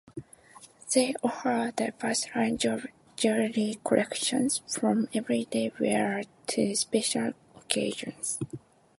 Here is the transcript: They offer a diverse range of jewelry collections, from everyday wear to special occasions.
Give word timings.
They 0.95 1.13
offer 1.21 1.51
a 1.67 1.71
diverse 1.71 2.33
range 2.35 2.65
of 2.65 2.87
jewelry 3.15 3.77
collections, 3.85 4.63
from 4.67 5.07
everyday 5.13 5.71
wear 5.79 6.23
to 6.47 6.73
special 6.75 7.33
occasions. 7.55 8.39